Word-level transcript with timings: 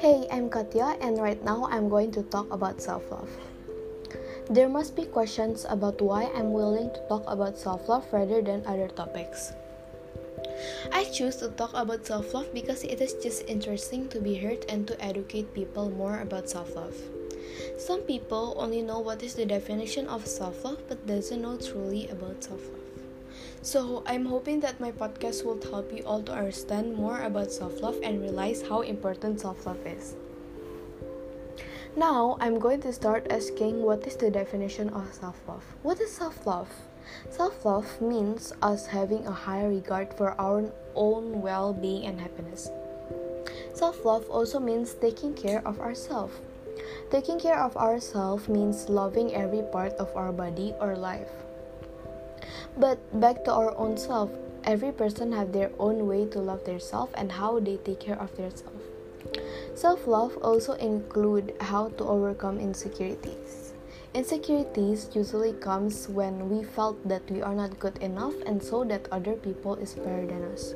Hey, 0.00 0.26
I'm 0.32 0.48
Katya, 0.48 0.96
and 1.02 1.20
right 1.20 1.44
now 1.44 1.68
I'm 1.68 1.90
going 1.90 2.10
to 2.12 2.22
talk 2.32 2.48
about 2.48 2.80
self 2.80 3.04
love. 3.12 3.28
There 4.48 4.66
must 4.66 4.96
be 4.96 5.04
questions 5.04 5.66
about 5.68 6.00
why 6.00 6.32
I'm 6.32 6.54
willing 6.54 6.88
to 6.96 7.04
talk 7.06 7.22
about 7.28 7.58
self 7.58 7.86
love 7.86 8.08
rather 8.10 8.40
than 8.40 8.64
other 8.64 8.88
topics. 8.88 9.52
I 10.90 11.04
choose 11.04 11.36
to 11.44 11.52
talk 11.52 11.76
about 11.76 12.06
self 12.06 12.32
love 12.32 12.48
because 12.54 12.82
it 12.82 13.02
is 13.04 13.12
just 13.20 13.44
interesting 13.44 14.08
to 14.08 14.24
be 14.24 14.40
heard 14.40 14.64
and 14.70 14.88
to 14.88 14.96
educate 15.04 15.52
people 15.52 15.90
more 15.90 16.24
about 16.24 16.48
self 16.48 16.74
love. 16.74 16.96
Some 17.76 18.00
people 18.08 18.56
only 18.56 18.80
know 18.80 19.00
what 19.00 19.22
is 19.22 19.34
the 19.34 19.44
definition 19.44 20.08
of 20.08 20.24
self 20.26 20.64
love 20.64 20.80
but 20.88 21.04
doesn't 21.06 21.42
know 21.44 21.60
truly 21.60 22.08
about 22.08 22.42
self 22.42 22.64
love. 22.72 22.79
So, 23.62 24.02
I'm 24.06 24.24
hoping 24.24 24.60
that 24.60 24.80
my 24.80 24.90
podcast 24.90 25.44
will 25.44 25.60
help 25.60 25.92
you 25.92 26.02
all 26.04 26.22
to 26.22 26.32
understand 26.32 26.96
more 26.96 27.20
about 27.20 27.52
self 27.52 27.82
love 27.82 28.00
and 28.02 28.22
realize 28.22 28.62
how 28.62 28.80
important 28.80 29.40
self 29.40 29.66
love 29.66 29.84
is. 29.84 30.16
Now, 31.94 32.38
I'm 32.40 32.58
going 32.58 32.80
to 32.82 32.92
start 32.92 33.26
asking 33.28 33.82
what 33.82 34.06
is 34.06 34.16
the 34.16 34.30
definition 34.30 34.88
of 34.90 35.12
self 35.12 35.36
love? 35.46 35.64
What 35.82 36.00
is 36.00 36.10
self 36.10 36.46
love? 36.46 36.72
Self 37.28 37.64
love 37.66 38.00
means 38.00 38.54
us 38.62 38.86
having 38.86 39.26
a 39.26 39.32
high 39.32 39.66
regard 39.66 40.14
for 40.14 40.40
our 40.40 40.72
own 40.94 41.42
well 41.42 41.74
being 41.74 42.06
and 42.06 42.18
happiness. 42.18 42.70
Self 43.74 44.06
love 44.06 44.24
also 44.30 44.58
means 44.58 44.94
taking 44.94 45.34
care 45.34 45.60
of 45.68 45.80
ourselves. 45.80 46.32
Taking 47.10 47.38
care 47.38 47.60
of 47.60 47.76
ourselves 47.76 48.48
means 48.48 48.88
loving 48.88 49.34
every 49.34 49.62
part 49.68 49.92
of 50.00 50.16
our 50.16 50.32
body 50.32 50.72
or 50.80 50.96
life. 50.96 51.39
But 52.76 52.98
back 53.20 53.44
to 53.44 53.52
our 53.52 53.76
own 53.76 53.96
self, 53.96 54.30
every 54.64 54.92
person 54.92 55.32
have 55.32 55.52
their 55.52 55.70
own 55.78 56.06
way 56.06 56.26
to 56.26 56.38
love 56.38 56.64
themselves 56.64 57.12
and 57.16 57.32
how 57.32 57.60
they 57.60 57.76
take 57.78 58.00
care 58.00 58.20
of 58.20 58.36
themselves. 58.36 58.84
Self-love 59.74 60.38
also 60.42 60.72
include 60.74 61.54
how 61.60 61.88
to 61.88 62.04
overcome 62.04 62.58
insecurities. 62.58 63.72
Insecurities 64.12 65.08
usually 65.14 65.52
comes 65.52 66.08
when 66.08 66.50
we 66.50 66.64
felt 66.64 66.96
that 67.08 67.22
we 67.30 67.42
are 67.42 67.54
not 67.54 67.78
good 67.78 67.96
enough 67.98 68.34
and 68.44 68.62
so 68.62 68.84
that 68.84 69.06
other 69.12 69.34
people 69.34 69.76
is 69.76 69.94
better 69.94 70.26
than 70.26 70.42
us. 70.52 70.74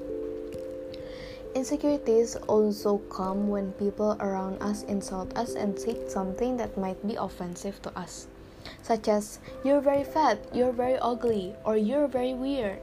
Insecurities 1.55 2.37
also 2.47 2.99
come 3.11 3.49
when 3.49 3.73
people 3.73 4.17
around 4.21 4.63
us 4.63 4.83
insult 4.85 5.37
us 5.37 5.55
and 5.55 5.79
say 5.79 5.97
something 6.09 6.57
that 6.57 6.79
might 6.79 7.01
be 7.07 7.17
offensive 7.17 7.81
to 7.83 7.97
us 7.99 8.27
such 8.85 9.09
as 9.09 9.39
you're 9.65 9.81
very 9.81 10.05
fat, 10.05 10.39
you're 10.53 10.73
very 10.73 10.99
ugly, 10.99 11.57
or 11.65 11.75
you're 11.75 12.07
very 12.07 12.35
weird. 12.35 12.79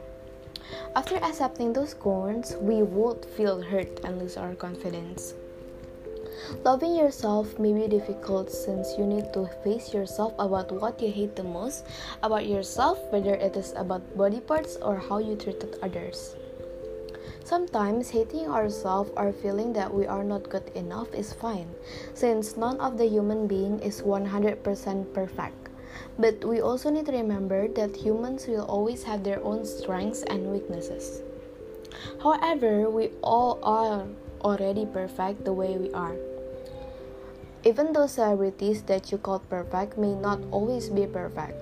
After 0.95 1.17
accepting 1.17 1.73
those 1.73 1.91
scorns, 1.91 2.55
we 2.59 2.81
would 2.81 3.23
feel 3.37 3.61
hurt 3.61 4.01
and 4.03 4.17
lose 4.17 4.35
our 4.35 4.55
confidence. 4.55 5.35
Loving 6.65 6.95
yourself 6.95 7.59
may 7.59 7.71
be 7.71 7.87
difficult 7.87 8.49
since 8.49 8.97
you 8.97 9.05
need 9.05 9.31
to 9.33 9.45
face 9.63 9.93
yourself 9.93 10.33
about 10.39 10.71
what 10.71 10.99
you 10.99 11.11
hate 11.11 11.35
the 11.35 11.43
most 11.43 11.85
about 12.23 12.47
yourself, 12.47 12.97
whether 13.11 13.35
it 13.35 13.55
is 13.55 13.73
about 13.77 14.17
body 14.17 14.39
parts 14.39 14.77
or 14.77 14.97
how 14.97 15.19
you 15.19 15.35
treated 15.35 15.77
others. 15.83 16.35
Sometimes 17.43 18.09
hating 18.09 18.47
ourselves 18.47 19.11
or 19.15 19.31
feeling 19.31 19.71
that 19.73 19.93
we 19.93 20.07
are 20.07 20.23
not 20.23 20.49
good 20.49 20.71
enough 20.73 21.13
is 21.13 21.31
fine, 21.33 21.69
since 22.15 22.57
none 22.57 22.79
of 22.79 22.97
the 22.97 23.05
human 23.05 23.45
being 23.45 23.79
is 23.79 24.01
100% 24.01 25.13
perfect. 25.13 25.60
But 26.17 26.43
we 26.45 26.61
also 26.61 26.89
need 26.89 27.05
to 27.07 27.11
remember 27.11 27.67
that 27.69 27.95
humans 27.95 28.47
will 28.47 28.65
always 28.65 29.03
have 29.03 29.23
their 29.23 29.43
own 29.43 29.65
strengths 29.65 30.23
and 30.23 30.51
weaknesses. 30.51 31.21
However, 32.21 32.89
we 32.89 33.11
all 33.21 33.59
are 33.63 34.05
already 34.41 34.85
perfect 34.85 35.45
the 35.45 35.53
way 35.53 35.77
we 35.77 35.91
are. 35.91 36.15
Even 37.63 37.93
those 37.93 38.13
celebrities 38.13 38.81
that 38.83 39.11
you 39.11 39.17
call 39.17 39.39
perfect 39.39 39.97
may 39.97 40.13
not 40.13 40.39
always 40.51 40.89
be 40.89 41.05
perfect. 41.05 41.53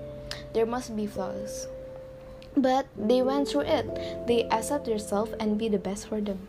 There 0.54 0.66
must 0.66 0.96
be 0.96 1.06
flaws. 1.06 1.68
But 2.56 2.86
they 2.96 3.22
went 3.22 3.48
through 3.48 3.68
it. 3.68 4.26
They 4.26 4.44
accept 4.50 4.86
themselves 4.86 5.32
and 5.38 5.58
be 5.58 5.68
the 5.68 5.78
best 5.78 6.08
for 6.08 6.20
them. 6.20 6.48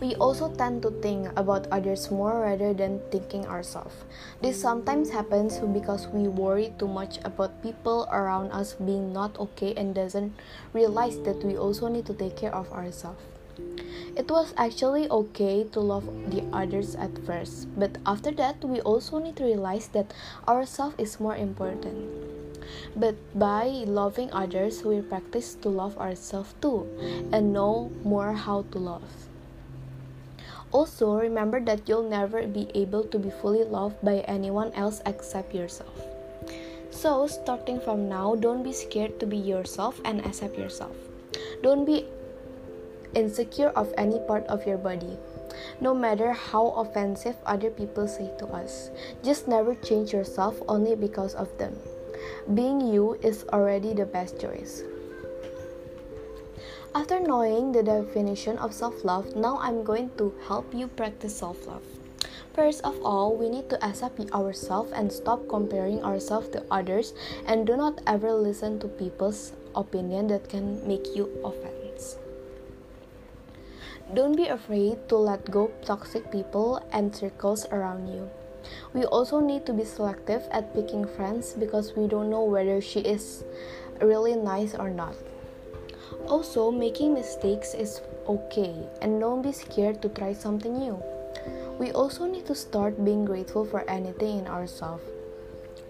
We 0.00 0.14
also 0.16 0.52
tend 0.54 0.82
to 0.82 0.90
think 1.02 1.28
about 1.36 1.66
others 1.70 2.10
more 2.10 2.40
rather 2.40 2.74
than 2.74 3.00
thinking 3.10 3.46
ourselves. 3.46 3.94
This 4.42 4.60
sometimes 4.60 5.10
happens 5.10 5.58
because 5.58 6.08
we 6.08 6.28
worry 6.28 6.72
too 6.78 6.88
much 6.88 7.18
about 7.24 7.62
people 7.62 8.08
around 8.10 8.52
us 8.52 8.74
being 8.74 9.12
not 9.12 9.38
okay 9.38 9.74
and 9.74 9.94
doesn't 9.94 10.32
realize 10.72 11.18
that 11.20 11.44
we 11.44 11.56
also 11.56 11.88
need 11.88 12.06
to 12.06 12.14
take 12.14 12.36
care 12.36 12.54
of 12.54 12.70
ourselves. 12.72 13.20
It 14.16 14.30
was 14.30 14.54
actually 14.56 15.08
okay 15.08 15.64
to 15.64 15.80
love 15.80 16.04
the 16.30 16.42
others 16.52 16.94
at 16.94 17.16
first, 17.24 17.68
but 17.78 17.98
after 18.04 18.30
that, 18.32 18.64
we 18.64 18.80
also 18.80 19.18
need 19.18 19.36
to 19.36 19.44
realize 19.44 19.88
that 19.88 20.12
ourselves 20.48 20.96
is 20.98 21.20
more 21.20 21.36
important. 21.36 22.08
But 22.96 23.16
by 23.38 23.84
loving 23.86 24.30
others, 24.32 24.84
we 24.84 25.00
practice 25.00 25.54
to 25.62 25.68
love 25.68 25.98
ourselves 25.98 26.54
too 26.60 26.86
and 27.32 27.52
know 27.52 27.90
more 28.04 28.32
how 28.32 28.62
to 28.72 28.78
love. 28.78 29.29
Also, 30.72 31.14
remember 31.18 31.58
that 31.60 31.88
you'll 31.88 32.08
never 32.08 32.46
be 32.46 32.70
able 32.74 33.02
to 33.04 33.18
be 33.18 33.30
fully 33.30 33.64
loved 33.64 33.96
by 34.02 34.20
anyone 34.30 34.72
else 34.74 35.02
except 35.04 35.54
yourself. 35.54 36.06
So, 36.90 37.26
starting 37.26 37.80
from 37.80 38.08
now, 38.08 38.34
don't 38.34 38.62
be 38.62 38.72
scared 38.72 39.18
to 39.20 39.26
be 39.26 39.36
yourself 39.36 40.00
and 40.04 40.24
accept 40.24 40.58
yourself. 40.58 40.94
Don't 41.62 41.84
be 41.84 42.06
insecure 43.14 43.70
of 43.70 43.92
any 43.96 44.18
part 44.20 44.46
of 44.46 44.66
your 44.66 44.78
body. 44.78 45.18
No 45.80 45.94
matter 45.94 46.32
how 46.32 46.70
offensive 46.78 47.36
other 47.46 47.70
people 47.70 48.06
say 48.06 48.30
to 48.38 48.46
us, 48.48 48.90
just 49.24 49.48
never 49.48 49.74
change 49.74 50.12
yourself 50.12 50.60
only 50.68 50.94
because 50.94 51.34
of 51.34 51.50
them. 51.58 51.74
Being 52.54 52.80
you 52.80 53.14
is 53.22 53.44
already 53.52 53.94
the 53.94 54.06
best 54.06 54.40
choice. 54.40 54.82
After 56.92 57.20
knowing 57.20 57.70
the 57.70 57.84
definition 57.84 58.58
of 58.58 58.74
self 58.74 59.04
love, 59.04 59.36
now 59.36 59.58
I'm 59.62 59.84
going 59.84 60.10
to 60.18 60.34
help 60.48 60.74
you 60.74 60.88
practice 60.88 61.38
self 61.38 61.64
love. 61.64 61.84
First 62.52 62.82
of 62.82 62.98
all, 63.04 63.36
we 63.36 63.48
need 63.48 63.70
to 63.70 63.78
accept 63.78 64.18
ourselves 64.34 64.90
and 64.90 65.12
stop 65.12 65.46
comparing 65.48 66.02
ourselves 66.02 66.48
to 66.48 66.64
others 66.68 67.14
and 67.46 67.64
do 67.64 67.76
not 67.76 68.00
ever 68.08 68.32
listen 68.32 68.80
to 68.80 68.88
people's 68.88 69.52
opinion 69.76 70.26
that 70.34 70.48
can 70.48 70.82
make 70.82 71.14
you 71.14 71.30
offense. 71.44 72.18
Don't 74.12 74.34
be 74.34 74.48
afraid 74.48 75.08
to 75.10 75.16
let 75.16 75.48
go 75.48 75.70
toxic 75.86 76.32
people 76.32 76.82
and 76.90 77.14
circles 77.14 77.66
around 77.70 78.08
you. 78.08 78.28
We 78.94 79.04
also 79.04 79.38
need 79.38 79.64
to 79.66 79.72
be 79.72 79.84
selective 79.84 80.42
at 80.50 80.74
picking 80.74 81.06
friends 81.06 81.52
because 81.54 81.94
we 81.94 82.08
don't 82.08 82.30
know 82.30 82.42
whether 82.42 82.80
she 82.80 82.98
is 82.98 83.44
really 84.02 84.34
nice 84.34 84.74
or 84.74 84.90
not. 84.90 85.14
Also, 86.26 86.70
making 86.70 87.14
mistakes 87.14 87.74
is 87.74 88.00
okay 88.28 88.74
and 89.02 89.20
don't 89.20 89.42
be 89.42 89.52
scared 89.52 90.00
to 90.02 90.08
try 90.08 90.32
something 90.32 90.78
new. 90.78 91.02
We 91.78 91.92
also 91.92 92.26
need 92.26 92.46
to 92.46 92.54
start 92.54 93.04
being 93.04 93.24
grateful 93.24 93.64
for 93.64 93.88
anything 93.88 94.40
in 94.40 94.46
ourselves. 94.46 95.02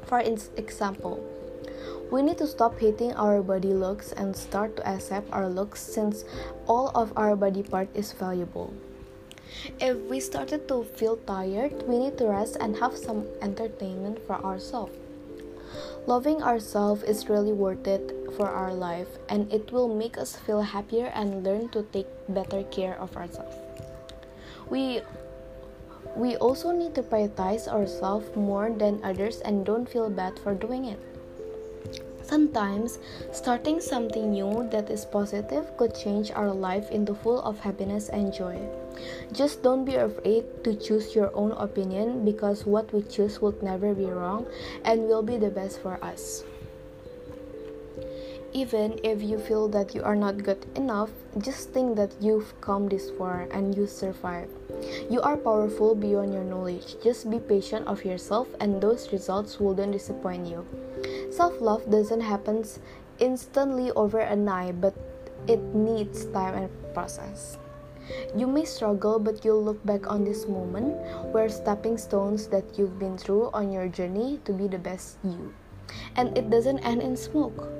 For 0.05 0.21
example, 0.21 1.19
we 2.11 2.23
need 2.23 2.39
to 2.39 2.47
stop 2.47 2.79
hating 2.79 3.15
our 3.15 3.43
body 3.43 3.73
looks 3.73 4.13
and 4.13 4.35
start 4.35 4.77
to 4.77 4.89
accept 4.89 5.33
our 5.33 5.49
looks 5.49 5.81
since 5.81 6.25
all 6.67 6.91
of 6.95 7.13
our 7.17 7.37
body 7.37 7.63
part 7.63 7.89
is 7.95 8.13
valuable. 8.13 8.75
If 9.81 9.97
we 10.11 10.21
started 10.21 10.69
to 10.69 10.85
feel 10.85 11.17
tired, 11.27 11.87
we 11.87 11.99
need 11.99 12.19
to 12.19 12.27
rest 12.27 12.57
and 12.61 12.77
have 12.77 12.97
some 12.97 13.27
entertainment 13.43 14.19
for 14.27 14.37
ourselves. 14.45 14.95
Loving 16.11 16.43
ourselves 16.43 17.05
is 17.05 17.29
really 17.29 17.53
worth 17.53 17.87
it 17.87 18.11
for 18.37 18.51
our 18.51 18.75
life 18.75 19.07
and 19.29 19.47
it 19.53 19.71
will 19.71 19.87
make 19.87 20.19
us 20.19 20.35
feel 20.35 20.61
happier 20.61 21.07
and 21.15 21.45
learn 21.45 21.69
to 21.69 21.87
take 21.93 22.09
better 22.29 22.65
care 22.65 22.99
of 22.99 23.17
ourselves. 23.17 23.55
We 24.69 25.03
we 26.17 26.35
also 26.35 26.73
need 26.73 26.97
to 26.97 27.05
prioritize 27.05 27.69
ourselves 27.69 28.27
more 28.35 28.75
than 28.75 28.99
others 29.05 29.39
and 29.47 29.65
don't 29.65 29.87
feel 29.87 30.11
bad 30.11 30.37
for 30.41 30.53
doing 30.53 30.87
it. 30.87 30.99
Sometimes, 32.31 33.01
starting 33.33 33.81
something 33.81 34.31
new 34.31 34.63
that 34.71 34.89
is 34.89 35.05
positive 35.05 35.67
could 35.77 35.97
change 35.97 36.31
our 36.31 36.55
life 36.55 36.89
into 36.93 37.13
full 37.13 37.43
of 37.43 37.59
happiness 37.59 38.09
and 38.09 38.33
joy. 38.33 38.55
Just 39.33 39.65
don't 39.65 39.85
be 39.85 39.97
afraid 39.97 40.45
to 40.63 40.77
choose 40.77 41.13
your 41.13 41.35
own 41.35 41.51
opinion 41.59 42.25
because 42.25 42.65
what 42.65 42.87
we 42.95 43.03
choose 43.03 43.43
will 43.43 43.59
never 43.63 43.95
be 43.95 44.07
wrong 44.07 44.47
and 44.85 45.09
will 45.09 45.25
be 45.25 45.39
the 45.39 45.51
best 45.51 45.83
for 45.83 45.99
us. 46.05 46.45
Even 48.53 49.01
if 49.03 49.21
you 49.23 49.37
feel 49.37 49.67
that 49.67 49.93
you 49.93 50.05
are 50.05 50.15
not 50.15 50.45
good 50.45 50.65
enough, 50.77 51.11
just 51.39 51.71
think 51.71 51.97
that 51.97 52.15
you've 52.21 52.55
come 52.61 52.87
this 52.87 53.11
far 53.19 53.49
and 53.51 53.75
you 53.75 53.89
survived. 53.89 54.55
You 55.11 55.21
are 55.23 55.37
powerful 55.37 55.97
beyond 55.97 56.33
your 56.33 56.45
knowledge. 56.45 56.95
Just 57.03 57.29
be 57.29 57.41
patient 57.41 57.89
of 57.89 58.05
yourself 58.05 58.47
and 58.61 58.81
those 58.81 59.11
results 59.11 59.59
wouldn't 59.59 59.91
disappoint 59.91 60.47
you. 60.47 60.65
Self-love 61.41 61.89
doesn't 61.89 62.21
happen 62.21 62.69
instantly 63.19 63.89
over 63.97 64.21
a 64.21 64.37
night, 64.37 64.79
but 64.79 64.93
it 65.49 65.57
needs 65.73 66.27
time 66.37 66.53
and 66.53 66.69
process. 66.93 67.57
You 68.37 68.47
may 68.47 68.67
struggle, 68.69 69.19
but 69.19 69.43
you'll 69.43 69.65
look 69.65 69.81
back 69.87 70.05
on 70.05 70.23
this 70.23 70.45
moment 70.45 71.01
where 71.33 71.49
stepping 71.49 71.97
stones 71.97 72.47
that 72.49 72.77
you've 72.77 72.99
been 72.99 73.17
through 73.17 73.49
on 73.57 73.73
your 73.73 73.89
journey 73.89 74.39
to 74.45 74.53
be 74.53 74.69
the 74.69 74.77
best 74.77 75.17
you. 75.25 75.55
And 76.15 76.37
it 76.37 76.51
doesn't 76.51 76.85
end 76.85 77.01
in 77.01 77.17
smoke. 77.17 77.73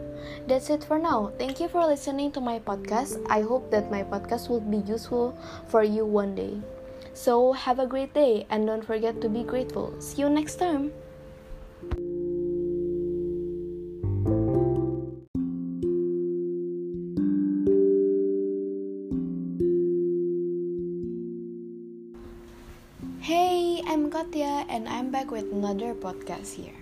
That's 0.49 0.71
it 0.71 0.83
for 0.83 0.99
now. 0.99 1.31
Thank 1.37 1.61
you 1.61 1.69
for 1.69 1.85
listening 1.85 2.33
to 2.33 2.41
my 2.41 2.61
podcast. 2.61 3.21
I 3.29 3.43
hope 3.43 3.71
that 3.73 3.93
my 3.93 4.05
podcast 4.05 4.49
will 4.49 4.65
be 4.65 4.81
useful 4.89 5.37
for 5.69 5.85
you 5.85 6.07
one 6.07 6.35
day. 6.35 6.57
So, 7.13 7.53
have 7.53 7.79
a 7.79 7.87
great 7.87 8.15
day 8.15 8.47
and 8.49 8.65
don't 8.65 8.89
forget 8.89 9.21
to 9.21 9.29
be 9.29 9.45
grateful. 9.45 9.93
See 10.01 10.25
you 10.25 10.31
next 10.31 10.57
time. 10.57 10.97
And 24.21 24.87
I'm 24.87 25.11
back 25.11 25.31
with 25.31 25.51
another 25.51 25.95
podcast 25.95 26.53
here. 26.53 26.77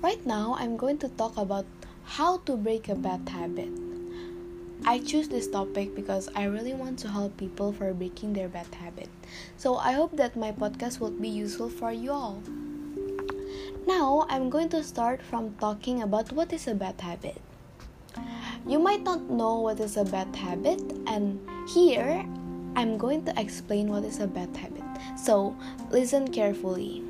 Right 0.00 0.24
now, 0.24 0.54
I'm 0.56 0.76
going 0.76 0.98
to 0.98 1.08
talk 1.08 1.36
about 1.36 1.66
how 2.04 2.38
to 2.46 2.56
break 2.56 2.88
a 2.88 2.94
bad 2.94 3.28
habit. 3.28 3.70
I 4.86 5.00
choose 5.00 5.26
this 5.26 5.50
topic 5.50 5.96
because 5.96 6.30
I 6.36 6.44
really 6.44 6.72
want 6.72 7.00
to 7.00 7.08
help 7.08 7.36
people 7.38 7.72
for 7.72 7.92
breaking 7.92 8.34
their 8.34 8.46
bad 8.46 8.72
habit. 8.72 9.08
So 9.56 9.78
I 9.78 9.98
hope 9.98 10.16
that 10.16 10.36
my 10.36 10.52
podcast 10.52 11.00
will 11.00 11.10
be 11.10 11.26
useful 11.28 11.68
for 11.68 11.90
you 11.90 12.12
all. 12.12 12.40
Now, 13.84 14.24
I'm 14.30 14.48
going 14.48 14.68
to 14.78 14.84
start 14.84 15.22
from 15.22 15.56
talking 15.58 16.02
about 16.02 16.30
what 16.30 16.52
is 16.52 16.68
a 16.68 16.74
bad 16.74 17.00
habit. 17.00 17.42
You 18.64 18.78
might 18.78 19.02
not 19.02 19.28
know 19.28 19.58
what 19.58 19.80
is 19.80 19.96
a 19.96 20.04
bad 20.04 20.30
habit, 20.36 20.80
and 21.08 21.40
here 21.74 22.24
I'm 22.76 22.98
going 22.98 23.24
to 23.26 23.40
explain 23.40 23.88
what 23.88 24.04
is 24.04 24.18
a 24.18 24.26
bad 24.26 24.56
habit. 24.56 24.82
So, 25.16 25.56
listen 25.90 26.28
carefully. 26.30 27.02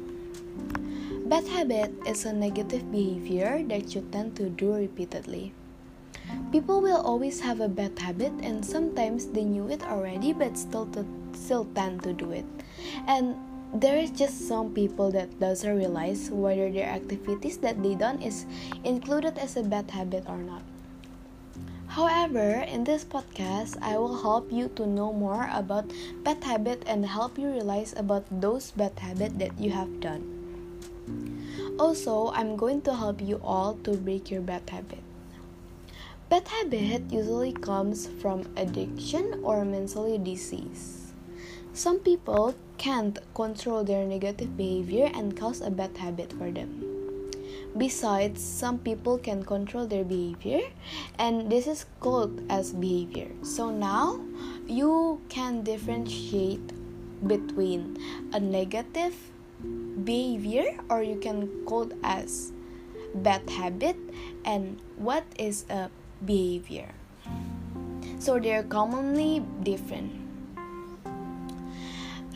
Bad 1.24 1.48
habit 1.48 1.92
is 2.06 2.26
a 2.26 2.32
negative 2.32 2.92
behavior 2.92 3.64
that 3.68 3.94
you 3.94 4.06
tend 4.12 4.36
to 4.36 4.50
do 4.50 4.74
repeatedly. 4.74 5.54
People 6.52 6.80
will 6.80 7.00
always 7.00 7.40
have 7.40 7.60
a 7.60 7.68
bad 7.68 7.98
habit 7.98 8.32
and 8.44 8.64
sometimes 8.64 9.26
they 9.32 9.44
knew 9.44 9.68
it 9.68 9.82
already 9.84 10.32
but 10.32 10.56
still 10.56 10.86
to, 10.92 11.04
still 11.32 11.64
tend 11.74 12.02
to 12.02 12.12
do 12.12 12.30
it. 12.30 12.44
And 13.08 13.36
there 13.74 13.96
is 13.96 14.10
just 14.10 14.46
some 14.46 14.72
people 14.72 15.10
that 15.12 15.40
doesn't 15.40 15.76
realize 15.76 16.30
whether 16.30 16.70
their 16.70 16.88
activities 16.88 17.56
that 17.58 17.82
they 17.82 17.94
done 17.94 18.20
is 18.20 18.46
included 18.84 19.38
as 19.38 19.56
a 19.56 19.62
bad 19.62 19.90
habit 19.90 20.24
or 20.28 20.38
not. 20.38 20.62
However, 21.94 22.66
in 22.66 22.82
this 22.82 23.04
podcast, 23.04 23.78
I 23.80 23.98
will 23.98 24.18
help 24.18 24.50
you 24.50 24.66
to 24.74 24.86
know 24.86 25.12
more 25.12 25.48
about 25.52 25.92
bad 26.24 26.42
habit 26.42 26.82
and 26.86 27.06
help 27.06 27.38
you 27.38 27.46
realize 27.46 27.94
about 27.96 28.26
those 28.30 28.72
bad 28.72 28.98
habit 28.98 29.38
that 29.38 29.54
you 29.60 29.70
have 29.70 30.00
done. 30.00 30.26
Also, 31.78 32.30
I'm 32.34 32.56
going 32.56 32.82
to 32.82 32.94
help 32.94 33.20
you 33.20 33.40
all 33.44 33.74
to 33.86 33.94
break 33.94 34.30
your 34.30 34.42
bad 34.42 34.68
habit. 34.70 35.02
Bad 36.28 36.48
habit 36.48 37.12
usually 37.12 37.52
comes 37.52 38.08
from 38.18 38.42
addiction 38.56 39.38
or 39.44 39.64
mental 39.64 40.18
disease. 40.18 41.12
Some 41.74 41.98
people 41.98 42.54
can't 42.78 43.18
control 43.34 43.84
their 43.84 44.06
negative 44.06 44.56
behavior 44.56 45.10
and 45.14 45.36
cause 45.36 45.60
a 45.60 45.70
bad 45.70 45.96
habit 45.98 46.32
for 46.32 46.50
them. 46.50 46.93
Besides, 47.76 48.40
some 48.40 48.78
people 48.78 49.18
can 49.18 49.42
control 49.42 49.86
their 49.86 50.04
behavior, 50.04 50.62
and 51.18 51.50
this 51.50 51.66
is 51.66 51.86
called 51.98 52.40
as 52.48 52.72
behavior. 52.72 53.26
So 53.42 53.70
now 53.70 54.22
you 54.66 55.20
can 55.28 55.62
differentiate 55.62 56.62
between 57.26 57.98
a 58.32 58.38
negative 58.38 59.14
behavior, 60.04 60.78
or 60.88 61.02
you 61.02 61.16
can 61.16 61.50
call 61.66 61.90
it 61.90 61.98
as 62.04 62.52
bad 63.14 63.50
habit, 63.50 63.96
and 64.44 64.78
what 64.96 65.24
is 65.36 65.66
a 65.68 65.90
behavior. 66.24 66.94
So 68.20 68.38
they 68.38 68.54
are 68.54 68.62
commonly 68.62 69.42
different. 69.64 70.14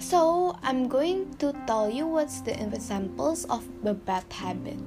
So 0.00 0.58
I'm 0.62 0.88
going 0.88 1.34
to 1.38 1.55
tell 1.67 1.88
you 1.88 2.06
what's 2.06 2.41
the 2.41 2.58
examples 2.58 3.44
of 3.44 3.62
the 3.84 3.94
bad 3.94 4.25
habit. 4.32 4.79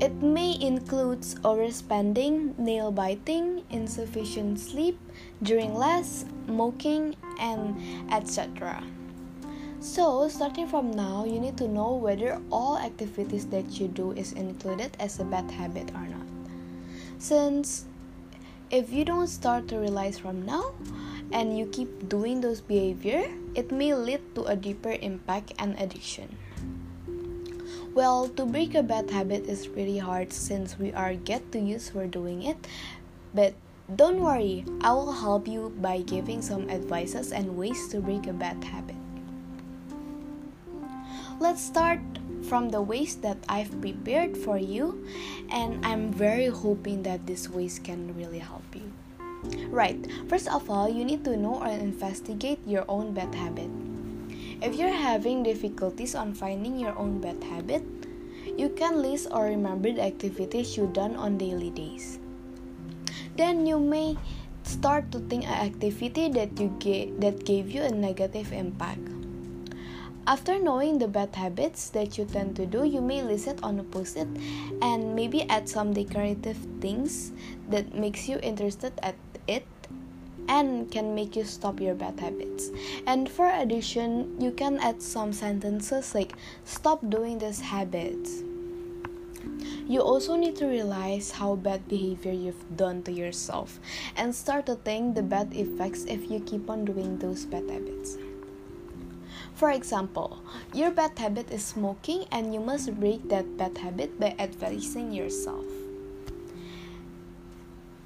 It 0.00 0.12
may 0.20 0.60
include 0.60 1.22
overspending, 1.46 2.58
nail 2.58 2.92
biting, 2.92 3.64
insufficient 3.70 4.60
sleep 4.60 4.98
during 5.42 5.74
less, 5.74 6.26
smoking, 6.46 7.16
and 7.38 7.76
etc. 8.12 8.82
So, 9.80 10.28
starting 10.28 10.66
from 10.66 10.90
now, 10.90 11.24
you 11.24 11.38
need 11.38 11.56
to 11.58 11.68
know 11.68 11.94
whether 11.94 12.40
all 12.50 12.76
activities 12.76 13.46
that 13.48 13.78
you 13.80 13.88
do 13.88 14.12
is 14.12 14.32
included 14.32 14.96
as 14.98 15.20
a 15.20 15.24
bad 15.24 15.50
habit 15.50 15.90
or 15.94 16.06
not. 16.08 16.26
Since 17.18 17.86
if 18.70 18.92
you 18.92 19.04
don't 19.04 19.28
start 19.28 19.68
to 19.68 19.78
realize 19.78 20.18
from 20.18 20.44
now 20.44 20.74
and 21.30 21.56
you 21.56 21.66
keep 21.66 22.08
doing 22.08 22.40
those 22.40 22.60
behavior, 22.60 23.30
it 23.54 23.70
may 23.70 23.94
lead 23.94 24.20
to 24.34 24.44
a 24.44 24.56
deeper 24.56 24.98
impact 25.00 25.54
and 25.58 25.78
addiction. 25.78 26.36
Well, 27.96 28.28
to 28.36 28.44
break 28.44 28.74
a 28.76 28.84
bad 28.84 29.08
habit 29.08 29.48
is 29.48 29.64
pretty 29.64 29.96
hard 29.96 30.28
since 30.28 30.76
we 30.76 30.92
are 30.92 31.16
get 31.16 31.48
to 31.52 31.58
use 31.58 31.88
for 31.88 32.04
doing 32.04 32.44
it. 32.44 32.60
But 33.32 33.56
don't 33.88 34.20
worry, 34.20 34.68
I 34.84 34.92
will 34.92 35.16
help 35.16 35.48
you 35.48 35.72
by 35.80 36.04
giving 36.04 36.44
some 36.44 36.68
advices 36.68 37.32
and 37.32 37.56
ways 37.56 37.88
to 37.96 38.04
break 38.04 38.28
a 38.28 38.36
bad 38.36 38.60
habit. 38.60 39.00
Let's 41.40 41.64
start 41.64 42.04
from 42.44 42.68
the 42.68 42.84
ways 42.84 43.16
that 43.24 43.40
I've 43.48 43.72
prepared 43.80 44.36
for 44.36 44.60
you, 44.60 45.00
and 45.48 45.80
I'm 45.80 46.12
very 46.12 46.52
hoping 46.52 47.00
that 47.08 47.24
these 47.24 47.48
ways 47.48 47.80
can 47.80 48.12
really 48.12 48.44
help 48.44 48.68
you. 48.76 48.92
Right, 49.72 49.96
first 50.28 50.52
of 50.52 50.68
all, 50.68 50.84
you 50.84 51.00
need 51.00 51.24
to 51.24 51.34
know 51.34 51.64
or 51.64 51.72
investigate 51.72 52.60
your 52.68 52.84
own 52.92 53.16
bad 53.16 53.32
habit. 53.32 53.72
If 54.62 54.74
you're 54.74 54.88
having 54.88 55.42
difficulties 55.42 56.14
on 56.14 56.32
finding 56.32 56.80
your 56.80 56.96
own 56.96 57.20
bad 57.20 57.44
habit, 57.44 57.84
you 58.56 58.70
can 58.70 59.02
list 59.02 59.28
or 59.30 59.44
remember 59.44 59.92
the 59.92 60.02
activities 60.02 60.76
you 60.76 60.88
done 60.96 61.14
on 61.14 61.36
daily 61.36 61.68
days. 61.68 62.18
Then 63.36 63.66
you 63.66 63.78
may 63.78 64.16
start 64.62 65.12
to 65.12 65.20
think 65.28 65.44
an 65.44 65.60
activity 65.60 66.32
that 66.32 66.58
you 66.58 66.72
gave 66.80 67.20
that 67.20 67.44
gave 67.44 67.70
you 67.70 67.82
a 67.82 67.92
negative 67.92 68.52
impact. 68.52 69.04
After 70.26 70.58
knowing 70.58 70.98
the 70.98 71.06
bad 71.06 71.36
habits 71.36 71.90
that 71.90 72.18
you 72.18 72.24
tend 72.24 72.56
to 72.56 72.66
do, 72.66 72.82
you 72.82 73.00
may 73.00 73.22
list 73.22 73.46
it 73.46 73.62
on 73.62 73.78
a 73.78 73.84
post-it 73.84 74.26
and 74.82 75.14
maybe 75.14 75.46
add 75.46 75.68
some 75.68 75.92
decorative 75.92 76.58
things 76.80 77.30
that 77.68 77.94
makes 77.94 78.26
you 78.26 78.40
interested 78.42 78.92
at 79.04 79.14
and 80.48 80.90
can 80.90 81.14
make 81.14 81.36
you 81.36 81.44
stop 81.44 81.80
your 81.80 81.94
bad 81.94 82.18
habits. 82.20 82.70
And 83.06 83.28
for 83.28 83.48
addition, 83.48 84.40
you 84.40 84.50
can 84.50 84.78
add 84.78 85.02
some 85.02 85.32
sentences 85.32 86.14
like 86.14 86.32
stop 86.64 87.00
doing 87.08 87.38
this 87.38 87.60
habit. 87.60 88.28
You 89.86 90.00
also 90.00 90.34
need 90.34 90.56
to 90.56 90.66
realize 90.66 91.30
how 91.30 91.54
bad 91.54 91.86
behavior 91.86 92.32
you've 92.32 92.76
done 92.76 93.02
to 93.04 93.12
yourself 93.12 93.78
and 94.16 94.34
start 94.34 94.66
to 94.66 94.74
think 94.74 95.14
the 95.14 95.22
bad 95.22 95.54
effects 95.54 96.04
if 96.04 96.28
you 96.30 96.40
keep 96.40 96.68
on 96.68 96.84
doing 96.84 97.18
those 97.18 97.46
bad 97.46 97.70
habits. 97.70 98.18
For 99.54 99.70
example, 99.70 100.42
your 100.74 100.90
bad 100.90 101.18
habit 101.18 101.50
is 101.50 101.64
smoking 101.64 102.26
and 102.32 102.52
you 102.52 102.60
must 102.60 102.98
break 102.98 103.28
that 103.28 103.56
bad 103.56 103.78
habit 103.78 104.18
by 104.18 104.34
advising 104.38 105.12
yourself. 105.12 105.64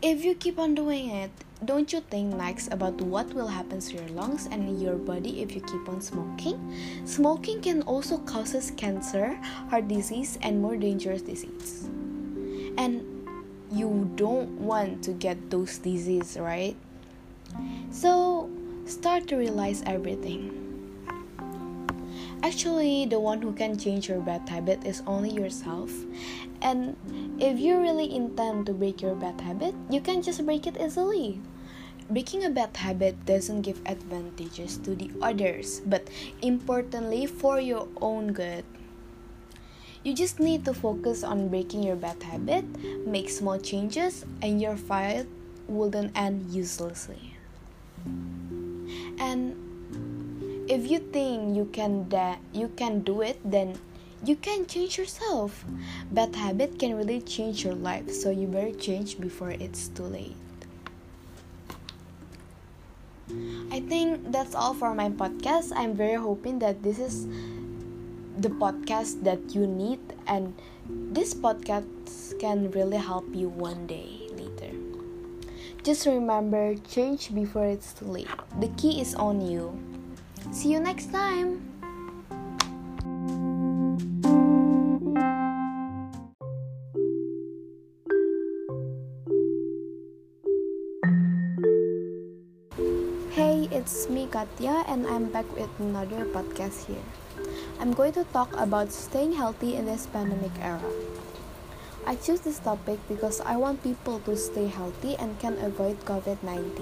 If 0.02 0.24
you 0.24 0.34
keep 0.34 0.58
on 0.58 0.74
doing 0.74 1.10
it, 1.10 1.30
don't 1.62 1.92
you 1.92 2.00
think 2.00 2.34
next 2.34 2.72
about 2.72 2.98
what 3.02 3.34
will 3.34 3.48
happen 3.48 3.80
to 3.80 3.94
your 3.96 4.08
lungs 4.16 4.48
and 4.50 4.80
your 4.80 4.96
body 4.96 5.42
if 5.42 5.54
you 5.54 5.60
keep 5.60 5.90
on 5.90 6.00
smoking? 6.00 6.56
Smoking 7.04 7.60
can 7.60 7.82
also 7.82 8.16
causes 8.16 8.72
cancer, 8.78 9.34
heart 9.68 9.88
disease, 9.88 10.38
and 10.40 10.62
more 10.62 10.78
dangerous 10.78 11.20
disease. 11.20 11.90
And 12.78 13.04
you 13.70 14.10
don't 14.16 14.48
want 14.58 15.04
to 15.04 15.12
get 15.12 15.50
those 15.50 15.76
diseases, 15.76 16.38
right? 16.40 16.76
So 17.90 18.48
start 18.86 19.28
to 19.28 19.36
realize 19.36 19.82
everything. 19.84 20.56
Actually, 22.42 23.04
the 23.04 23.20
one 23.20 23.42
who 23.42 23.52
can 23.52 23.78
change 23.78 24.08
your 24.08 24.20
bad 24.20 24.48
habit 24.48 24.82
is 24.86 25.02
only 25.06 25.28
yourself. 25.28 25.92
And 26.62 26.96
if 27.40 27.58
you 27.58 27.80
really 27.80 28.14
intend 28.14 28.66
to 28.66 28.72
break 28.72 29.00
your 29.00 29.14
bad 29.14 29.40
habit, 29.40 29.74
you 29.88 30.00
can 30.00 30.22
just 30.22 30.44
break 30.44 30.66
it 30.66 30.76
easily. 30.80 31.40
Breaking 32.10 32.44
a 32.44 32.50
bad 32.50 32.76
habit 32.76 33.24
doesn't 33.24 33.62
give 33.62 33.80
advantages 33.86 34.76
to 34.78 34.94
the 34.94 35.10
others, 35.22 35.80
but 35.86 36.08
importantly 36.42 37.24
for 37.26 37.60
your 37.60 37.88
own 38.00 38.32
good. 38.32 38.64
You 40.02 40.14
just 40.14 40.40
need 40.40 40.64
to 40.64 40.74
focus 40.74 41.22
on 41.22 41.48
breaking 41.48 41.82
your 41.82 41.96
bad 41.96 42.22
habit, 42.22 42.64
make 43.06 43.28
small 43.28 43.58
changes, 43.58 44.24
and 44.42 44.60
your 44.60 44.76
fight 44.76 45.26
wouldn't 45.68 46.16
end 46.16 46.50
uselessly. 46.50 47.36
And 49.20 49.54
if 50.68 50.90
you 50.90 50.98
think 50.98 51.54
you 51.54 51.68
can 51.68 52.08
da- 52.08 52.40
you 52.52 52.72
can 52.74 53.00
do 53.04 53.20
it, 53.20 53.38
then 53.44 53.76
you 54.24 54.36
can 54.36 54.66
change 54.66 54.98
yourself. 54.98 55.64
Bad 56.10 56.36
habit 56.36 56.78
can 56.78 56.94
really 56.96 57.20
change 57.20 57.64
your 57.64 57.74
life, 57.74 58.10
so 58.10 58.30
you 58.30 58.46
better 58.46 58.72
change 58.72 59.18
before 59.20 59.50
it's 59.50 59.88
too 59.88 60.04
late. 60.04 60.36
I 63.70 63.80
think 63.80 64.32
that's 64.32 64.54
all 64.54 64.74
for 64.74 64.94
my 64.94 65.08
podcast. 65.08 65.72
I'm 65.74 65.94
very 65.94 66.20
hoping 66.20 66.58
that 66.58 66.82
this 66.82 66.98
is 66.98 67.26
the 68.38 68.48
podcast 68.50 69.22
that 69.24 69.54
you 69.54 69.66
need 69.66 70.00
and 70.26 70.54
this 70.88 71.34
podcast 71.34 71.86
can 72.40 72.70
really 72.72 72.96
help 72.96 73.26
you 73.34 73.48
one 73.48 73.86
day 73.86 74.28
later. 74.34 74.74
Just 75.82 76.06
remember 76.06 76.74
change 76.90 77.34
before 77.34 77.66
it's 77.66 77.92
too 77.92 78.06
late. 78.06 78.28
The 78.58 78.68
key 78.76 79.00
is 79.00 79.14
on 79.14 79.40
you. 79.40 79.78
See 80.52 80.72
you 80.72 80.80
next 80.80 81.12
time. 81.12 81.69
Katya 94.40 94.88
and 94.88 95.04
I'm 95.04 95.28
back 95.28 95.44
with 95.52 95.68
another 95.76 96.24
podcast 96.24 96.88
here. 96.88 97.04
I'm 97.78 97.92
going 97.92 98.16
to 98.16 98.24
talk 98.32 98.48
about 98.56 98.88
staying 98.90 99.36
healthy 99.36 99.76
in 99.76 99.84
this 99.84 100.06
pandemic 100.06 100.56
era. 100.64 100.80
I 102.06 102.16
choose 102.16 102.40
this 102.40 102.58
topic 102.58 102.96
because 103.04 103.44
I 103.44 103.60
want 103.60 103.84
people 103.84 104.16
to 104.24 104.32
stay 104.40 104.68
healthy 104.72 105.12
and 105.20 105.38
can 105.44 105.60
avoid 105.60 106.00
COVID 106.08 106.40
19. 106.40 106.72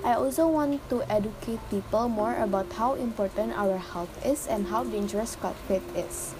I 0.00 0.16
also 0.16 0.48
want 0.48 0.80
to 0.88 1.04
educate 1.12 1.60
people 1.68 2.08
more 2.08 2.40
about 2.40 2.72
how 2.72 2.94
important 2.94 3.52
our 3.52 3.76
health 3.76 4.16
is 4.24 4.48
and 4.48 4.72
how 4.72 4.88
dangerous 4.88 5.36
COVID 5.36 5.84
is. 6.00 6.32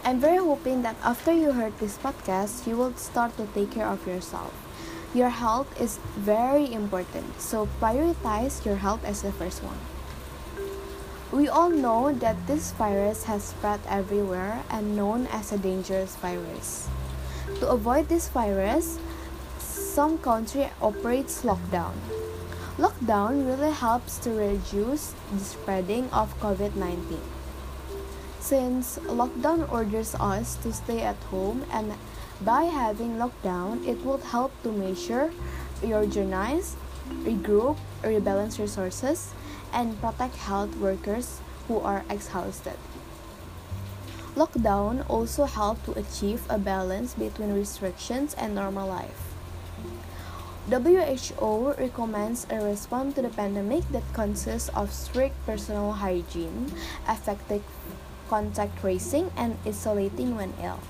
I'm 0.00 0.16
very 0.16 0.40
hoping 0.40 0.80
that 0.80 0.96
after 1.04 1.36
you 1.36 1.52
heard 1.52 1.76
this 1.76 2.00
podcast, 2.00 2.64
you 2.66 2.80
will 2.80 2.96
start 2.96 3.36
to 3.36 3.44
take 3.52 3.76
care 3.76 3.92
of 3.92 4.08
yourself. 4.08 4.56
Your 5.14 5.28
health 5.28 5.68
is 5.78 6.00
very 6.16 6.72
important, 6.72 7.38
so 7.38 7.68
prioritize 7.78 8.64
your 8.64 8.76
health 8.76 9.04
as 9.04 9.20
the 9.20 9.32
first 9.32 9.62
one. 9.62 9.76
We 11.30 11.48
all 11.48 11.68
know 11.68 12.12
that 12.16 12.46
this 12.46 12.72
virus 12.72 13.24
has 13.24 13.44
spread 13.52 13.80
everywhere 13.86 14.64
and 14.70 14.96
known 14.96 15.28
as 15.28 15.52
a 15.52 15.58
dangerous 15.58 16.16
virus. 16.16 16.88
To 17.60 17.68
avoid 17.68 18.08
this 18.08 18.28
virus, 18.32 18.98
some 19.58 20.16
country 20.16 20.72
operates 20.80 21.44
lockdown. 21.44 21.92
Lockdown 22.80 23.44
really 23.44 23.72
helps 23.72 24.16
to 24.24 24.32
reduce 24.32 25.12
the 25.28 25.44
spreading 25.44 26.08
of 26.08 26.32
COVID-19. 26.40 27.20
Since 28.40 28.96
lockdown 29.12 29.70
orders 29.70 30.16
us 30.16 30.56
to 30.64 30.72
stay 30.72 31.02
at 31.04 31.20
home 31.28 31.68
and 31.70 31.92
by 32.44 32.64
having 32.64 33.16
lockdown, 33.16 33.86
it 33.86 34.04
will 34.04 34.18
help 34.18 34.50
to 34.62 34.72
measure, 34.72 35.32
reorganize, 35.82 36.76
regroup, 37.22 37.76
rebalance 38.02 38.58
resources, 38.58 39.32
and 39.72 40.00
protect 40.00 40.36
health 40.36 40.74
workers 40.76 41.40
who 41.68 41.78
are 41.80 42.04
exhausted. 42.10 42.78
Lockdown 44.34 45.04
also 45.08 45.44
helped 45.44 45.84
to 45.84 45.92
achieve 45.92 46.42
a 46.48 46.58
balance 46.58 47.14
between 47.14 47.52
restrictions 47.52 48.34
and 48.34 48.54
normal 48.54 48.88
life. 48.88 49.34
WHO 50.70 51.74
recommends 51.76 52.46
a 52.48 52.64
response 52.64 53.14
to 53.16 53.22
the 53.22 53.28
pandemic 53.28 53.86
that 53.90 54.04
consists 54.14 54.70
of 54.70 54.92
strict 54.92 55.34
personal 55.44 55.92
hygiene, 55.92 56.72
effective 57.08 57.62
contact 58.30 58.78
tracing, 58.80 59.30
and 59.36 59.58
isolating 59.66 60.34
when 60.36 60.54
ill. 60.62 60.80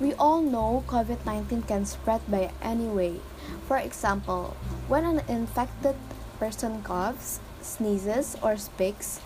We 0.00 0.14
all 0.14 0.42
know 0.42 0.84
COVID 0.86 1.26
19 1.26 1.62
can 1.62 1.84
spread 1.84 2.22
by 2.30 2.54
any 2.62 2.86
way. 2.86 3.18
For 3.66 3.78
example, 3.78 4.54
when 4.86 5.04
an 5.04 5.26
infected 5.26 5.96
person 6.38 6.82
coughs, 6.86 7.40
sneezes, 7.60 8.38
or 8.40 8.56
speaks, 8.56 9.18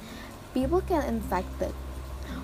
people 0.54 0.80
can 0.80 1.04
infect 1.04 1.60
it. 1.60 1.76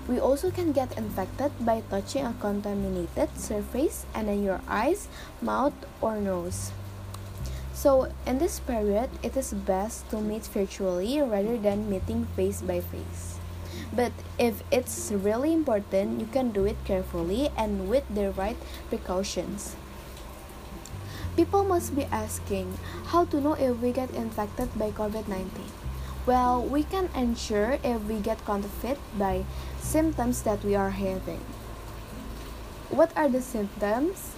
We 0.07 0.19
also 0.19 0.51
can 0.51 0.73
get 0.73 0.93
infected 0.95 1.49
by 1.65 1.81
touching 1.89 2.25
a 2.25 2.37
contaminated 2.37 3.33
surface 3.33 4.05
and 4.13 4.29
in 4.29 4.43
your 4.43 4.61
eyes, 4.67 5.07
mouth, 5.41 5.73
or 5.99 6.21
nose. 6.21 6.69
So, 7.73 8.13
in 8.27 8.37
this 8.37 8.59
period, 8.59 9.09
it 9.23 9.37
is 9.37 9.53
best 9.53 10.05
to 10.11 10.21
meet 10.21 10.45
virtually 10.45 11.17
rather 11.21 11.57
than 11.57 11.89
meeting 11.89 12.27
face 12.35 12.61
by 12.61 12.81
face. 12.81 13.38
But 13.93 14.11
if 14.37 14.61
it's 14.71 15.11
really 15.11 15.53
important, 15.53 16.19
you 16.19 16.27
can 16.27 16.51
do 16.51 16.65
it 16.65 16.77
carefully 16.85 17.49
and 17.57 17.89
with 17.89 18.03
the 18.13 18.31
right 18.31 18.57
precautions. 18.89 19.75
People 21.35 21.63
must 21.63 21.95
be 21.95 22.05
asking 22.11 22.77
how 23.07 23.25
to 23.25 23.41
know 23.41 23.53
if 23.53 23.79
we 23.79 23.91
get 23.91 24.11
infected 24.11 24.77
by 24.77 24.91
COVID 24.91 25.27
19. 25.27 25.49
Well, 26.25 26.61
we 26.61 26.83
can 26.83 27.09
ensure 27.15 27.79
if 27.83 28.03
we 28.05 28.19
get 28.19 28.45
counterfeit 28.45 28.99
by 29.17 29.45
symptoms 29.79 30.43
that 30.43 30.63
we 30.63 30.75
are 30.75 30.91
having. 30.91 31.41
What 32.89 33.15
are 33.15 33.29
the 33.29 33.41
symptoms? 33.41 34.35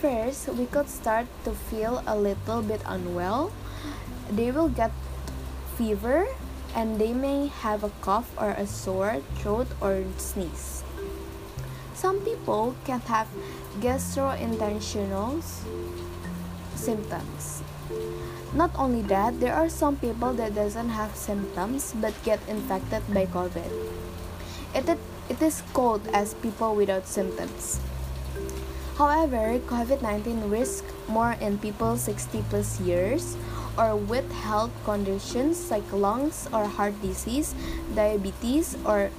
First, 0.00 0.48
we 0.48 0.66
could 0.66 0.88
start 0.88 1.26
to 1.44 1.52
feel 1.52 2.04
a 2.06 2.16
little 2.16 2.62
bit 2.62 2.80
unwell. 2.86 3.50
They 4.30 4.52
will 4.52 4.68
get 4.68 4.92
fever, 5.76 6.28
and 6.74 6.98
they 6.98 7.12
may 7.12 7.48
have 7.62 7.84
a 7.84 7.90
cough 8.00 8.30
or 8.38 8.50
a 8.50 8.66
sore 8.66 9.22
throat 9.36 9.68
or 9.80 10.04
sneeze. 10.16 10.82
Some 11.94 12.20
people 12.20 12.76
can 12.84 13.00
have 13.10 13.26
gastrointestinal 13.80 15.42
symptoms. 16.74 17.62
Not 18.54 18.70
only 18.76 19.02
that, 19.10 19.40
there 19.40 19.54
are 19.54 19.68
some 19.68 19.96
people 19.96 20.32
that 20.34 20.54
doesn't 20.54 20.90
have 20.90 21.14
symptoms 21.16 21.94
but 22.00 22.14
get 22.24 22.40
infected 22.48 23.02
by 23.12 23.26
COVID. 23.26 23.70
It, 24.74 24.98
it 25.28 25.42
is 25.42 25.62
called 25.72 26.06
as 26.12 26.34
people 26.34 26.74
without 26.74 27.06
symptoms. 27.06 27.80
However, 28.96 29.58
COVID-19 29.66 30.50
risk 30.50 30.84
more 31.08 31.36
in 31.40 31.58
people 31.58 31.96
60 31.96 32.42
plus 32.50 32.80
years 32.80 33.36
or 33.78 33.94
with 33.94 34.26
health 34.32 34.74
conditions 34.84 35.70
like 35.70 35.86
lungs 35.92 36.48
or 36.52 36.66
heart 36.66 37.00
disease, 37.00 37.54
diabetes, 37.94 38.76
or 38.84 39.10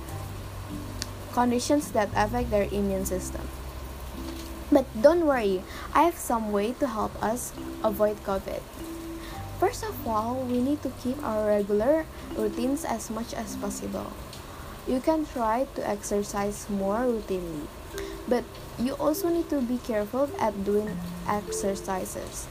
conditions 1.31 1.91
that 1.93 2.09
affect 2.15 2.51
their 2.51 2.67
immune 2.69 3.05
system. 3.05 3.47
But 4.71 4.85
don't 5.01 5.25
worry, 5.25 5.63
I 5.95 6.03
have 6.03 6.19
some 6.19 6.51
way 6.51 6.73
to 6.77 6.87
help 6.87 7.15
us 7.23 7.53
avoid 7.83 8.21
COVID. 8.23 8.61
First 9.59 9.83
of 9.83 9.95
all, 10.07 10.35
we 10.45 10.61
need 10.61 10.83
to 10.83 10.91
keep 11.01 11.17
our 11.23 11.47
regular 11.47 12.05
routines 12.35 12.85
as 12.85 13.09
much 13.09 13.33
as 13.33 13.55
possible. 13.57 14.13
You 14.87 14.99
can 14.99 15.25
try 15.25 15.67
to 15.75 15.81
exercise 15.87 16.69
more 16.69 17.03
routinely, 17.03 17.67
but 18.27 18.43
you 18.79 18.93
also 18.93 19.29
need 19.29 19.49
to 19.49 19.61
be 19.61 19.77
careful 19.83 20.29
at 20.39 20.53
doing 20.63 20.87
exercises. 21.27 22.47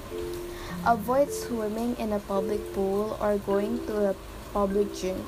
Avoid 0.87 1.33
swimming 1.33 1.97
in 1.99 2.13
a 2.13 2.21
public 2.21 2.73
pool 2.75 3.19
or 3.21 3.39
going 3.39 3.85
to 3.87 4.11
a 4.11 4.15
public 4.53 4.95
gym 4.95 5.25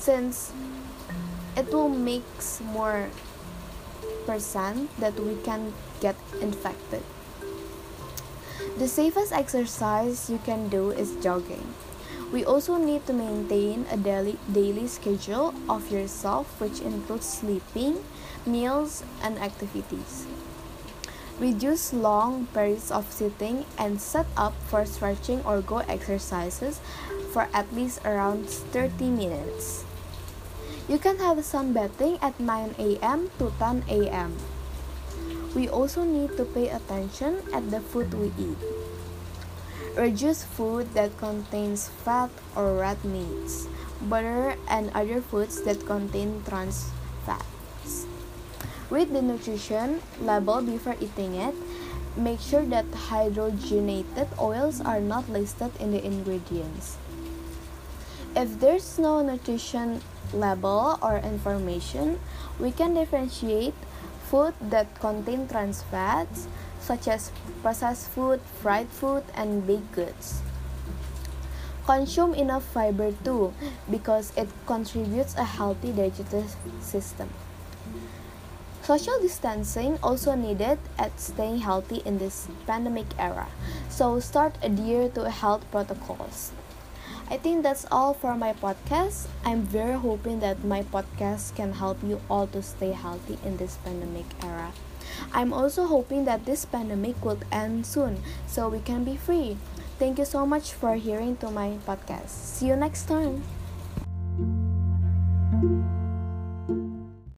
since 0.00 0.52
it 1.56 1.68
will 1.72 1.90
make 1.90 2.24
more 2.72 3.10
percent 4.24 4.88
that 4.98 5.12
we 5.20 5.36
can 5.44 5.72
get 6.00 6.16
infected. 6.40 7.02
The 8.78 8.88
safest 8.88 9.32
exercise 9.32 10.30
you 10.30 10.38
can 10.38 10.68
do 10.68 10.90
is 10.90 11.16
jogging. 11.20 11.74
We 12.32 12.44
also 12.44 12.78
need 12.78 13.04
to 13.06 13.12
maintain 13.12 13.84
a 13.90 13.96
daily, 13.96 14.38
daily 14.52 14.86
schedule 14.86 15.52
of 15.68 15.90
yourself 15.90 16.60
which 16.60 16.80
includes 16.80 17.26
sleeping, 17.26 18.04
meals, 18.46 19.02
and 19.22 19.36
activities. 19.38 20.24
Reduce 21.40 21.96
long 21.96 22.52
periods 22.52 22.92
of 22.92 23.08
sitting 23.08 23.64
and 23.80 23.96
set 23.96 24.26
up 24.36 24.52
for 24.68 24.84
stretching 24.84 25.40
or 25.48 25.64
go 25.64 25.78
exercises 25.88 26.84
for 27.32 27.48
at 27.56 27.72
least 27.72 28.04
around 28.04 28.44
30 28.44 29.08
minutes. 29.08 29.88
You 30.84 30.98
can 30.98 31.16
have 31.16 31.40
sunbathing 31.40 32.20
at 32.20 32.38
9 32.38 32.74
a.m. 32.76 33.30
to 33.38 33.48
10 33.56 33.88
a.m. 33.88 34.36
We 35.56 35.64
also 35.66 36.04
need 36.04 36.36
to 36.36 36.44
pay 36.44 36.68
attention 36.68 37.40
at 37.56 37.70
the 37.70 37.80
food 37.80 38.12
we 38.12 38.36
eat. 38.36 38.60
Reduce 39.96 40.44
food 40.44 40.92
that 40.92 41.16
contains 41.16 41.88
fat 42.04 42.28
or 42.54 42.84
red 42.84 43.02
meats, 43.02 43.66
butter, 44.12 44.60
and 44.68 44.92
other 44.92 45.24
foods 45.24 45.62
that 45.64 45.86
contain 45.86 46.44
trans. 46.44 46.92
Read 48.90 49.14
the 49.14 49.22
nutrition 49.22 50.02
label 50.20 50.60
before 50.60 50.96
eating 51.00 51.36
it 51.36 51.54
Make 52.16 52.40
sure 52.40 52.66
that 52.66 52.90
hydrogenated 52.90 54.26
oils 54.36 54.80
are 54.80 55.00
not 55.00 55.30
listed 55.30 55.70
in 55.78 55.92
the 55.92 56.04
ingredients. 56.04 56.98
If 58.34 58.58
there's 58.58 58.98
no 58.98 59.22
nutrition 59.22 60.02
label 60.34 60.98
or 61.00 61.18
information, 61.18 62.18
we 62.58 62.72
can 62.72 62.94
differentiate 62.94 63.74
food 64.26 64.54
that 64.60 64.98
contain 64.98 65.46
trans 65.46 65.82
fats, 65.82 66.48
such 66.80 67.06
as 67.06 67.30
processed 67.62 68.10
food, 68.10 68.40
fried 68.60 68.88
food, 68.88 69.22
and 69.34 69.64
baked 69.66 69.92
goods. 69.92 70.42
Consume 71.86 72.34
enough 72.34 72.64
fiber 72.64 73.14
too, 73.22 73.54
because 73.88 74.32
it 74.36 74.48
contributes 74.66 75.36
a 75.36 75.44
healthy 75.44 75.92
digestive 75.92 76.56
system. 76.80 77.30
Social 78.90 79.22
distancing 79.22 80.02
also 80.02 80.34
needed 80.34 80.76
at 80.98 81.14
staying 81.14 81.62
healthy 81.62 82.02
in 82.04 82.18
this 82.18 82.48
pandemic 82.66 83.06
era, 83.20 83.46
so 83.88 84.18
start 84.18 84.58
adhere 84.66 85.08
to 85.10 85.30
health 85.30 85.62
protocols. 85.70 86.50
I 87.30 87.36
think 87.36 87.62
that's 87.62 87.86
all 87.92 88.14
for 88.14 88.34
my 88.34 88.52
podcast. 88.52 89.28
I'm 89.46 89.62
very 89.62 89.94
hoping 89.94 90.40
that 90.40 90.64
my 90.64 90.82
podcast 90.82 91.54
can 91.54 91.70
help 91.70 92.02
you 92.02 92.20
all 92.28 92.48
to 92.48 92.66
stay 92.66 92.90
healthy 92.90 93.38
in 93.46 93.62
this 93.62 93.78
pandemic 93.86 94.26
era. 94.42 94.72
I'm 95.30 95.52
also 95.52 95.86
hoping 95.86 96.24
that 96.24 96.44
this 96.44 96.64
pandemic 96.64 97.24
will 97.24 97.38
end 97.52 97.86
soon 97.86 98.18
so 98.48 98.68
we 98.68 98.80
can 98.80 99.04
be 99.04 99.14
free. 99.14 99.56
Thank 100.02 100.18
you 100.18 100.26
so 100.26 100.44
much 100.44 100.74
for 100.74 100.96
hearing 100.96 101.36
to 101.46 101.50
my 101.54 101.78
podcast. 101.86 102.34
See 102.58 102.66
you 102.66 102.74
next 102.74 103.06
time. 103.06 103.46